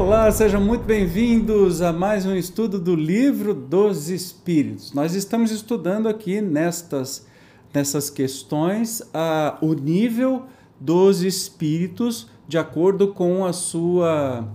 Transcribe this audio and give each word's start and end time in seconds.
Olá, 0.00 0.32
sejam 0.32 0.62
muito 0.62 0.82
bem-vindos 0.82 1.82
a 1.82 1.92
mais 1.92 2.24
um 2.24 2.34
estudo 2.34 2.80
do 2.80 2.96
Livro 2.96 3.52
dos 3.52 4.08
Espíritos. 4.08 4.94
Nós 4.94 5.14
estamos 5.14 5.50
estudando 5.50 6.08
aqui 6.08 6.40
nestas, 6.40 7.26
nessas 7.72 8.08
questões 8.08 9.02
a, 9.12 9.58
o 9.60 9.74
nível 9.74 10.44
dos 10.80 11.22
espíritos 11.22 12.26
de 12.48 12.56
acordo 12.56 13.08
com 13.08 13.44
a 13.44 13.52
sua 13.52 14.48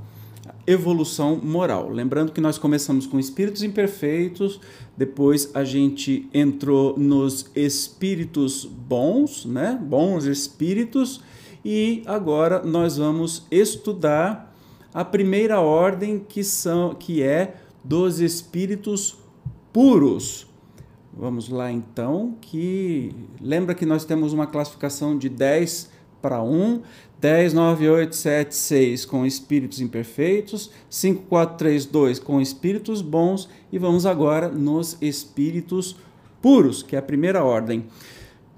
evolução 0.66 1.39
moral. 1.41 1.91
Lembrando 1.91 2.32
que 2.32 2.41
nós 2.41 2.57
começamos 2.57 3.05
com 3.05 3.20
espíritos 3.20 3.62
imperfeitos, 3.62 4.59
depois 4.98 5.52
a 5.54 5.64
gente 5.64 6.27
entrou 6.34 6.98
nos 6.98 7.52
espíritos 7.55 8.66
bons, 8.66 9.46
né? 9.46 9.80
Bons 9.80 10.26
espíritos, 10.26 11.21
e 11.63 12.02
agora 12.07 12.63
nós 12.63 12.98
vamos 12.98 13.46
estudar 13.52 14.55
a 14.95 15.04
primeira 15.04 15.59
ordem 15.59 16.17
que 16.17 16.41
são 16.41 16.95
que 16.95 17.22
é 17.22 17.55
dos 17.84 18.22
espíritos 18.22 19.18
puros. 19.73 20.48
Vamos 21.12 21.49
lá 21.49 21.70
então, 21.70 22.38
que 22.40 23.13
lembra 23.41 23.76
que 23.76 23.85
nós 23.85 24.05
temos 24.05 24.31
uma 24.31 24.48
classificação 24.48 25.18
de 25.18 25.27
10 25.27 25.91
para 26.21 26.41
1, 26.41 26.81
10, 27.20 27.54
9, 27.54 27.90
8, 27.90 28.16
7, 28.16 28.55
6 28.55 29.04
com 29.05 29.26
espíritos 29.26 29.81
imperfeitos, 29.81 30.71
5, 30.90 31.23
4, 31.23 31.57
3, 31.57 31.85
2 31.88 32.20
com 32.20 32.40
espíritos 32.40 33.02
bons 33.02 33.49
e 33.73 33.77
vamos 33.77 34.05
agora 34.05 34.48
nos 34.48 34.98
espíritos 35.02 35.98
puros, 36.41 36.82
que 36.82 36.96
é 36.96 36.99
a 36.99 37.02
primeira 37.02 37.43
ordem. 37.43 37.85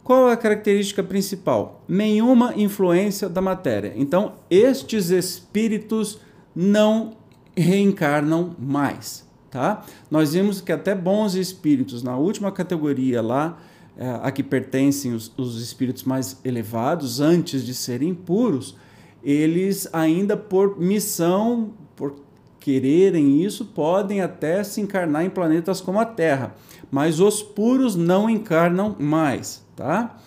Qual 0.03 0.29
é 0.29 0.33
a 0.33 0.37
característica 0.37 1.01
principal? 1.01 1.83
Nenhuma 1.87 2.53
influência 2.55 3.27
da 3.27 3.41
matéria. 3.41 3.91
Então, 3.95 4.35
estes 4.51 5.09
espíritos 5.09 6.26
não 6.59 7.11
reencarnam 7.55 8.55
mais, 8.57 9.23
tá? 9.51 9.85
Nós 10.09 10.33
vimos 10.33 10.59
que 10.59 10.71
até 10.71 10.95
bons 10.95 11.35
espíritos, 11.35 12.01
na 12.01 12.17
última 12.17 12.51
categoria 12.51 13.21
lá, 13.21 13.59
é, 13.95 14.19
a 14.23 14.31
que 14.31 14.41
pertencem 14.41 15.13
os, 15.13 15.31
os 15.37 15.61
espíritos 15.61 16.03
mais 16.03 16.39
elevados, 16.43 17.19
antes 17.21 17.63
de 17.63 17.75
serem 17.75 18.11
puros, 18.15 18.75
eles 19.23 19.87
ainda 19.93 20.35
por 20.35 20.79
missão, 20.79 21.73
por 21.95 22.15
quererem 22.59 23.43
isso, 23.43 23.63
podem 23.63 24.21
até 24.21 24.63
se 24.63 24.81
encarnar 24.81 25.23
em 25.23 25.29
planetas 25.29 25.79
como 25.79 25.99
a 25.99 26.05
Terra, 26.05 26.55
mas 26.89 27.19
os 27.19 27.43
puros 27.43 27.95
não 27.95 28.27
encarnam 28.27 28.95
mais, 28.97 29.63
tá? 29.75 30.17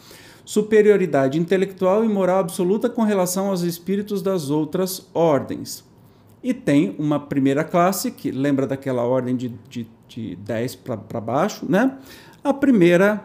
Superioridade 0.44 1.40
intelectual 1.40 2.04
e 2.04 2.08
moral 2.08 2.38
absoluta 2.38 2.88
com 2.88 3.02
relação 3.02 3.48
aos 3.48 3.62
espíritos 3.62 4.22
das 4.22 4.48
outras 4.48 5.08
ordens. 5.12 5.89
E 6.42 6.54
tem 6.54 6.94
uma 6.98 7.20
primeira 7.20 7.62
classe, 7.62 8.10
que 8.10 8.30
lembra 8.30 8.66
daquela 8.66 9.02
ordem 9.02 9.36
de, 9.36 9.48
de, 9.68 9.86
de 10.08 10.36
10 10.36 10.76
para 10.76 11.20
baixo, 11.20 11.66
né? 11.68 11.98
A 12.42 12.54
primeira 12.54 13.22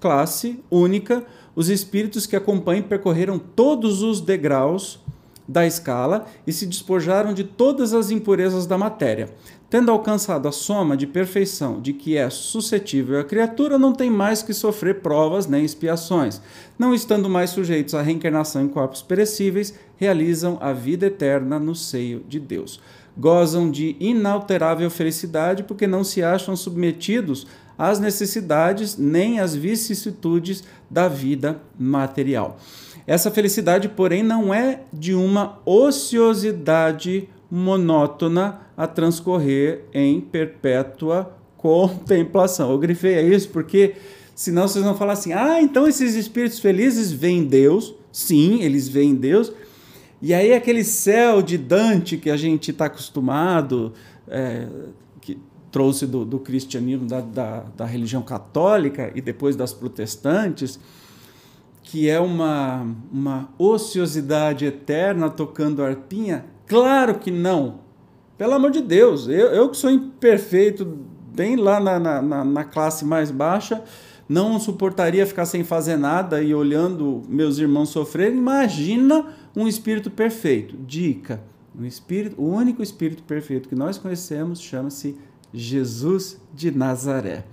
classe 0.00 0.62
única, 0.70 1.24
os 1.54 1.68
espíritos 1.68 2.26
que 2.26 2.36
acompanham 2.36 2.84
percorreram 2.84 3.38
todos 3.38 4.02
os 4.02 4.20
degraus 4.20 5.00
da 5.46 5.66
escala 5.66 6.26
e 6.46 6.52
se 6.52 6.66
despojaram 6.66 7.32
de 7.32 7.42
todas 7.42 7.94
as 7.94 8.10
impurezas 8.10 8.66
da 8.66 8.76
matéria. 8.76 9.30
Tendo 9.70 9.90
alcançado 9.90 10.48
a 10.48 10.52
soma 10.52 10.96
de 10.96 11.06
perfeição 11.06 11.78
de 11.78 11.92
que 11.92 12.16
é 12.16 12.30
suscetível 12.30 13.20
a 13.20 13.24
criatura, 13.24 13.78
não 13.78 13.92
tem 13.92 14.08
mais 14.08 14.42
que 14.42 14.54
sofrer 14.54 15.00
provas 15.00 15.46
nem 15.46 15.62
expiações. 15.62 16.40
Não 16.78 16.94
estando 16.94 17.28
mais 17.28 17.50
sujeitos 17.50 17.94
à 17.94 18.00
reencarnação 18.00 18.62
em 18.62 18.68
corpos 18.68 19.02
perecíveis, 19.02 19.74
realizam 19.96 20.56
a 20.62 20.72
vida 20.72 21.06
eterna 21.06 21.58
no 21.58 21.74
seio 21.74 22.24
de 22.26 22.40
Deus. 22.40 22.80
Gozam 23.14 23.70
de 23.70 23.94
inalterável 24.00 24.88
felicidade 24.88 25.62
porque 25.62 25.86
não 25.86 26.02
se 26.02 26.22
acham 26.22 26.56
submetidos 26.56 27.46
às 27.76 28.00
necessidades 28.00 28.96
nem 28.96 29.38
às 29.38 29.54
vicissitudes 29.54 30.64
da 30.88 31.08
vida 31.08 31.60
material. 31.78 32.56
Essa 33.06 33.30
felicidade, 33.30 33.88
porém, 33.88 34.22
não 34.22 34.52
é 34.52 34.80
de 34.92 35.14
uma 35.14 35.58
ociosidade 35.66 37.28
monótona 37.50 38.60
a 38.76 38.86
transcorrer 38.86 39.84
em 39.92 40.20
perpétua 40.20 41.36
contemplação. 41.56 42.70
Eu 42.70 42.78
grifei 42.78 43.20
isso 43.20 43.48
porque 43.48 43.94
senão 44.34 44.68
vocês 44.68 44.84
vão 44.84 44.94
falar 44.94 45.14
assim: 45.14 45.32
ah, 45.32 45.60
então 45.60 45.86
esses 45.86 46.14
espíritos 46.14 46.58
felizes 46.58 47.10
veem 47.10 47.44
Deus. 47.44 47.94
Sim, 48.12 48.62
eles 48.62 48.88
veem 48.88 49.14
Deus. 49.14 49.52
E 50.20 50.34
aí 50.34 50.52
aquele 50.52 50.82
céu 50.82 51.40
de 51.40 51.56
Dante 51.56 52.16
que 52.16 52.30
a 52.30 52.36
gente 52.36 52.70
está 52.72 52.86
acostumado, 52.86 53.92
é, 54.26 54.66
que 55.20 55.38
trouxe 55.70 56.06
do, 56.06 56.24
do 56.24 56.40
cristianismo, 56.40 57.06
da, 57.06 57.20
da, 57.20 57.60
da 57.76 57.84
religião 57.84 58.22
católica 58.22 59.12
e 59.14 59.20
depois 59.20 59.54
das 59.54 59.72
protestantes, 59.72 60.78
que 61.82 62.08
é 62.08 62.18
uma, 62.18 62.86
uma 63.12 63.48
ociosidade 63.56 64.66
eterna 64.66 65.30
tocando 65.30 65.82
arpinha, 65.82 66.44
Claro 66.68 67.18
que 67.18 67.30
não. 67.30 67.80
Pelo 68.36 68.54
amor 68.54 68.70
de 68.70 68.80
Deus, 68.80 69.26
eu, 69.26 69.48
eu 69.48 69.68
que 69.68 69.76
sou 69.76 69.90
imperfeito, 69.90 70.84
bem 71.34 71.56
lá 71.56 71.80
na, 71.80 71.98
na, 71.98 72.44
na 72.44 72.64
classe 72.64 73.04
mais 73.04 73.30
baixa, 73.30 73.82
não 74.28 74.60
suportaria 74.60 75.26
ficar 75.26 75.46
sem 75.46 75.64
fazer 75.64 75.96
nada 75.96 76.42
e 76.42 76.54
olhando 76.54 77.22
meus 77.28 77.58
irmãos 77.58 77.88
sofrerem. 77.88 78.36
Imagina 78.36 79.26
um 79.56 79.66
espírito 79.66 80.10
perfeito. 80.10 80.76
Dica: 80.86 81.42
um 81.76 81.84
espírito, 81.84 82.40
o 82.40 82.48
único 82.48 82.82
espírito 82.82 83.22
perfeito 83.22 83.68
que 83.68 83.74
nós 83.74 83.96
conhecemos 83.96 84.60
chama-se 84.60 85.16
Jesus 85.52 86.38
de 86.54 86.70
Nazaré. 86.70 87.44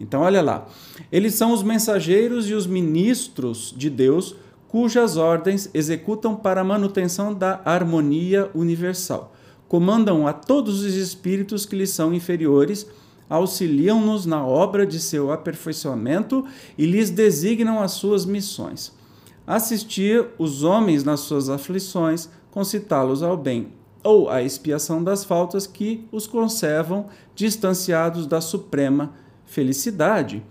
Então, 0.00 0.22
olha 0.22 0.42
lá. 0.42 0.66
Eles 1.12 1.34
são 1.34 1.52
os 1.52 1.62
mensageiros 1.62 2.48
e 2.48 2.54
os 2.54 2.66
ministros 2.66 3.74
de 3.76 3.90
Deus 3.90 4.34
cujas 4.68 5.16
ordens 5.16 5.70
executam 5.72 6.34
para 6.34 6.60
a 6.60 6.64
manutenção 6.64 7.32
da 7.32 7.60
harmonia 7.64 8.50
universal. 8.54 9.32
Comandam 9.68 10.26
a 10.26 10.32
todos 10.32 10.82
os 10.82 10.94
espíritos 10.94 11.66
que 11.66 11.76
lhes 11.76 11.90
são 11.90 12.14
inferiores, 12.14 12.86
auxiliam-nos 13.28 14.26
na 14.26 14.44
obra 14.44 14.86
de 14.86 15.00
seu 15.00 15.32
aperfeiçoamento 15.32 16.46
e 16.78 16.86
lhes 16.86 17.10
designam 17.10 17.82
as 17.82 17.92
suas 17.92 18.24
missões. 18.24 18.92
Assistir 19.46 20.26
os 20.38 20.62
homens 20.62 21.04
nas 21.04 21.20
suas 21.20 21.48
aflições, 21.48 22.28
concitá-los 22.50 23.22
ao 23.22 23.36
bem 23.36 23.68
ou 24.02 24.30
à 24.30 24.42
expiação 24.42 25.02
das 25.02 25.24
faltas 25.24 25.66
que 25.66 26.06
os 26.12 26.26
conservam 26.26 27.06
distanciados 27.34 28.26
da 28.26 28.40
suprema 28.40 29.12
felicidade 29.44 30.44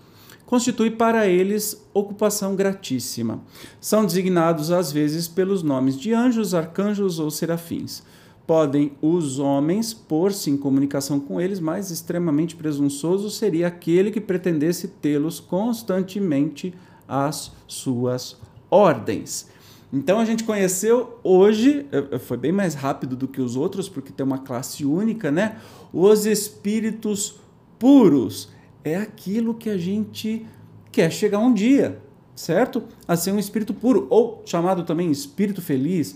constitui 0.45 0.91
para 0.91 1.28
eles 1.28 1.85
ocupação 1.94 2.56
gratíssima. 2.56 3.41
São 3.79 4.06
designados 4.06 4.72
às 4.72 4.91
vezes 4.91 5.28
pelos 5.28 5.63
nomes 5.63 5.97
de 5.97 6.13
anjos, 6.13 6.53
arcanjos 6.53 7.19
ou 7.19 7.31
serafins. 7.31 8.03
Podem 8.45 8.91
os 9.01 9.39
homens 9.39 9.94
pôr-se 9.94 10.51
em 10.51 10.57
comunicação 10.57 11.19
com 11.19 11.41
eles, 11.41 11.59
mas 11.59 11.89
extremamente 11.89 12.55
presunçoso 12.55 13.29
seria 13.31 13.67
aquele 13.67 14.11
que 14.11 14.22
pretendesse 14.22 14.88
tê-los 14.88 15.39
constantemente 15.39 16.73
às 17.07 17.51
suas 17.67 18.38
ordens. 18.69 19.47
Então 19.91 20.19
a 20.19 20.25
gente 20.25 20.44
conheceu 20.44 21.19
hoje, 21.23 21.88
eh, 21.91 22.19
foi 22.19 22.38
bem 22.38 22.51
mais 22.51 22.75
rápido 22.75 23.16
do 23.16 23.28
que 23.28 23.41
os 23.41 23.55
outros, 23.55 23.88
porque 23.88 24.11
tem 24.11 24.25
uma 24.25 24.39
classe 24.39 24.85
única, 24.85 25.31
né? 25.31 25.57
Os 25.94 26.25
espíritos 26.25 27.39
puros 27.79 28.50
é 28.85 28.96
aquilo 28.96 29.56
que 29.56 29.69
a 29.69 29.78
gente 29.78 30.46
quer 30.91 31.11
chegar 31.11 31.40
um 31.40 31.53
dia, 31.53 31.99
certo? 32.35 32.84
A 33.08 33.17
ser 33.17 33.32
um 33.32 33.40
espírito 33.40 33.73
puro, 33.73 34.05
ou 34.11 34.43
chamado 34.46 34.84
também 34.84 35.09
espírito 35.09 35.59
feliz. 35.61 36.16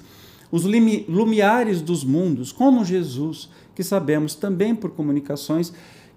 Os 0.52 0.64
lumiares 0.64 1.82
dos 1.82 2.04
mundos, 2.04 2.52
como 2.52 2.86
Jesus, 2.86 3.50
que 3.74 3.84
sabemos 3.84 4.36
também 4.36 4.76
por 4.76 4.92
comunicações 4.92 5.74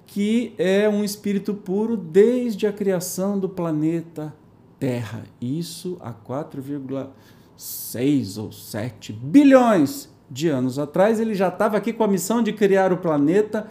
que 0.07 0.55
é 0.59 0.87
um 0.89 1.03
espírito 1.03 1.55
puro 1.55 1.97
desde 1.97 2.67
a 2.67 2.73
criação 2.73 3.39
do 3.39 3.49
planeta 3.49 4.35
Terra. 4.79 5.25
Isso 5.41 5.97
há 6.01 6.13
4,6 6.13 8.43
ou 8.43 8.53
7 8.53 9.13
bilhões 9.13 10.11
de 10.31 10.49
anos 10.49 10.79
atrás. 10.79 11.19
Ele 11.19 11.35
já 11.35 11.49
estava 11.49 11.79
aqui 11.79 11.95
com 11.95 12.05
a 12.05 12.09
missão 12.09 12.43
de 12.43 12.53
criar 12.53 12.93
o 12.93 12.99
planeta 12.99 13.69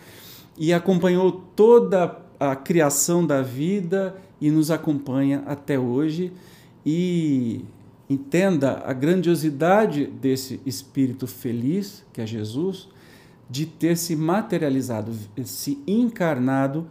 e 0.57 0.73
acompanhou 0.73 1.31
toda 1.55 2.05
a 2.05 2.30
criação 2.55 3.25
da 3.25 3.41
vida 3.41 4.15
e 4.39 4.49
nos 4.49 4.71
acompanha 4.71 5.43
até 5.45 5.77
hoje. 5.77 6.31
E 6.85 7.63
entenda 8.09 8.81
a 8.85 8.91
grandiosidade 8.91 10.05
desse 10.05 10.59
espírito 10.65 11.27
feliz, 11.27 12.03
que 12.11 12.19
é 12.19 12.25
Jesus, 12.25 12.89
de 13.49 13.65
ter 13.65 13.97
se 13.97 14.15
materializado, 14.15 15.11
se 15.45 15.77
encarnado, 15.85 16.87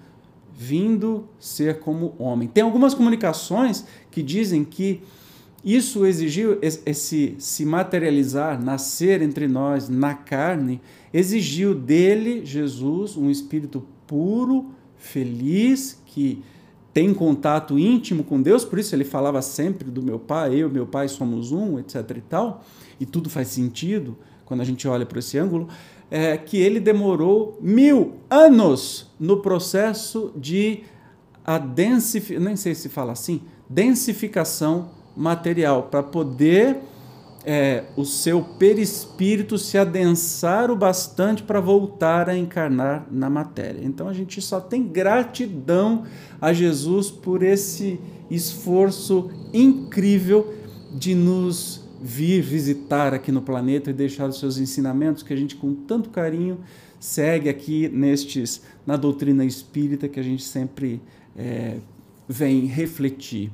vindo 0.54 1.26
ser 1.38 1.80
como 1.80 2.14
homem. 2.18 2.46
Tem 2.46 2.62
algumas 2.62 2.94
comunicações 2.94 3.84
que 4.10 4.22
dizem 4.22 4.62
que 4.62 5.02
isso 5.64 6.06
exigiu 6.06 6.58
esse 6.62 7.34
se 7.38 7.64
materializar, 7.66 8.62
nascer 8.62 9.20
entre 9.20 9.46
nós 9.46 9.88
na 9.88 10.14
carne, 10.14 10.80
exigiu 11.12 11.74
dele, 11.74 12.44
Jesus, 12.46 13.16
um 13.16 13.30
espírito 13.30 13.86
puro, 14.06 14.70
feliz, 15.00 16.00
que 16.06 16.42
tem 16.92 17.12
contato 17.12 17.78
íntimo 17.78 18.22
com 18.22 18.40
Deus, 18.40 18.64
por 18.64 18.78
isso 18.78 18.94
ele 18.94 19.04
falava 19.04 19.40
sempre 19.42 19.90
do 19.90 20.02
meu 20.02 20.18
pai, 20.18 20.54
eu 20.54 20.68
e 20.68 20.72
meu 20.72 20.86
pai 20.86 21.08
somos 21.08 21.50
um, 21.50 21.78
etc 21.78 22.16
e 22.16 22.20
tal, 22.20 22.64
e 23.00 23.06
tudo 23.06 23.30
faz 23.30 23.48
sentido 23.48 24.16
quando 24.44 24.60
a 24.60 24.64
gente 24.64 24.86
olha 24.86 25.06
por 25.06 25.18
esse 25.18 25.38
ângulo, 25.38 25.68
é 26.10 26.36
que 26.36 26.58
ele 26.58 26.80
demorou 26.80 27.56
mil 27.60 28.16
anos 28.28 29.10
no 29.18 29.40
processo 29.40 30.32
de 30.36 30.82
a 31.44 31.56
densificação, 31.56 32.44
nem 32.44 32.56
sei 32.56 32.74
se 32.74 32.88
fala 32.88 33.12
assim, 33.12 33.42
densificação 33.68 34.90
material, 35.16 35.84
para 35.84 36.02
poder 36.02 36.78
é, 37.44 37.84
o 37.96 38.04
seu 38.04 38.42
perispírito 38.42 39.56
se 39.56 39.78
adensar 39.78 40.70
o 40.70 40.76
bastante 40.76 41.42
para 41.42 41.60
voltar 41.60 42.28
a 42.28 42.36
encarnar 42.36 43.06
na 43.10 43.30
matéria. 43.30 43.80
Então 43.82 44.08
a 44.08 44.12
gente 44.12 44.40
só 44.42 44.60
tem 44.60 44.86
gratidão 44.86 46.04
a 46.40 46.52
Jesus 46.52 47.10
por 47.10 47.42
esse 47.42 47.98
esforço 48.30 49.30
incrível 49.52 50.54
de 50.92 51.14
nos 51.14 51.88
vir 52.02 52.42
visitar 52.42 53.12
aqui 53.12 53.30
no 53.30 53.42
planeta 53.42 53.90
e 53.90 53.92
deixar 53.92 54.28
os 54.28 54.38
seus 54.38 54.58
ensinamentos 54.58 55.22
que 55.22 55.32
a 55.32 55.36
gente 55.36 55.56
com 55.56 55.74
tanto 55.74 56.10
carinho 56.10 56.58
segue 56.98 57.48
aqui 57.48 57.88
nestes 57.88 58.62
na 58.86 58.96
doutrina 58.96 59.44
espírita 59.44 60.08
que 60.08 60.20
a 60.20 60.22
gente 60.22 60.42
sempre 60.42 61.00
é, 61.36 61.78
vem 62.28 62.66
refletir. 62.66 63.50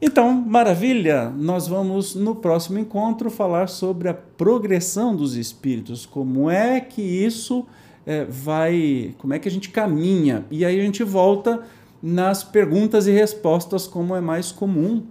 Então, 0.00 0.32
maravilha! 0.32 1.28
Nós 1.28 1.66
vamos 1.66 2.14
no 2.14 2.36
próximo 2.36 2.78
encontro 2.78 3.28
falar 3.28 3.68
sobre 3.68 4.08
a 4.08 4.14
progressão 4.14 5.16
dos 5.16 5.34
espíritos, 5.34 6.06
como 6.06 6.48
é 6.48 6.80
que 6.80 7.02
isso 7.02 7.66
é, 8.06 8.24
vai, 8.24 9.12
como 9.18 9.34
é 9.34 9.40
que 9.40 9.48
a 9.48 9.50
gente 9.50 9.70
caminha. 9.70 10.46
E 10.52 10.64
aí 10.64 10.78
a 10.78 10.84
gente 10.84 11.02
volta 11.02 11.64
nas 12.00 12.44
perguntas 12.44 13.08
e 13.08 13.10
respostas, 13.10 13.88
como 13.88 14.14
é 14.14 14.20
mais 14.20 14.52
comum 14.52 15.02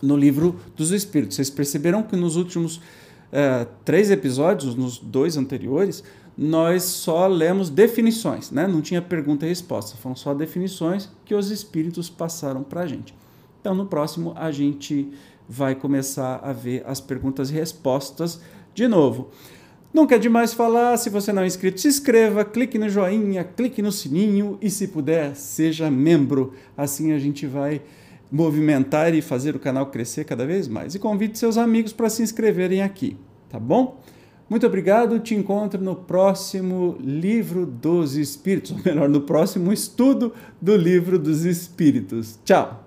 no 0.00 0.16
livro 0.16 0.54
dos 0.76 0.92
espíritos. 0.92 1.34
Vocês 1.34 1.50
perceberam 1.50 2.04
que 2.04 2.14
nos 2.14 2.36
últimos 2.36 2.80
é, 3.32 3.66
três 3.84 4.08
episódios, 4.08 4.76
nos 4.76 4.98
dois 4.98 5.36
anteriores, 5.36 6.04
nós 6.38 6.84
só 6.84 7.26
lemos 7.26 7.70
definições, 7.70 8.52
né? 8.52 8.68
não 8.68 8.80
tinha 8.80 9.02
pergunta 9.02 9.46
e 9.46 9.48
resposta, 9.48 9.96
foram 9.96 10.14
só 10.14 10.32
definições 10.32 11.10
que 11.24 11.34
os 11.34 11.50
espíritos 11.50 12.08
passaram 12.08 12.62
para 12.62 12.82
a 12.82 12.86
gente. 12.86 13.12
Então, 13.66 13.74
no 13.74 13.86
próximo, 13.86 14.32
a 14.36 14.52
gente 14.52 15.10
vai 15.48 15.74
começar 15.74 16.36
a 16.36 16.52
ver 16.52 16.84
as 16.86 17.00
perguntas 17.00 17.50
e 17.50 17.52
respostas 17.52 18.40
de 18.72 18.86
novo. 18.86 19.30
Nunca 19.92 20.14
é 20.14 20.18
demais 20.20 20.54
falar, 20.54 20.96
se 20.96 21.10
você 21.10 21.32
não 21.32 21.42
é 21.42 21.48
inscrito, 21.48 21.80
se 21.80 21.88
inscreva, 21.88 22.44
clique 22.44 22.78
no 22.78 22.88
joinha, 22.88 23.42
clique 23.42 23.82
no 23.82 23.90
sininho 23.90 24.56
e, 24.62 24.70
se 24.70 24.86
puder, 24.86 25.34
seja 25.34 25.90
membro. 25.90 26.52
Assim 26.76 27.10
a 27.10 27.18
gente 27.18 27.44
vai 27.44 27.82
movimentar 28.30 29.12
e 29.12 29.20
fazer 29.20 29.56
o 29.56 29.58
canal 29.58 29.86
crescer 29.86 30.22
cada 30.22 30.46
vez 30.46 30.68
mais. 30.68 30.94
E 30.94 31.00
convide 31.00 31.36
seus 31.36 31.58
amigos 31.58 31.92
para 31.92 32.08
se 32.08 32.22
inscreverem 32.22 32.82
aqui, 32.82 33.16
tá 33.48 33.58
bom? 33.58 34.00
Muito 34.48 34.64
obrigado, 34.64 35.18
te 35.18 35.34
encontro 35.34 35.82
no 35.82 35.96
próximo 35.96 36.96
Livro 37.00 37.66
dos 37.66 38.14
Espíritos, 38.14 38.70
ou 38.70 38.78
melhor, 38.84 39.08
no 39.08 39.22
próximo 39.22 39.72
estudo 39.72 40.32
do 40.62 40.76
Livro 40.76 41.18
dos 41.18 41.44
Espíritos. 41.44 42.38
Tchau! 42.44 42.85